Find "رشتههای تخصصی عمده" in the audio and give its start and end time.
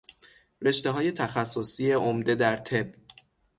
0.61-2.35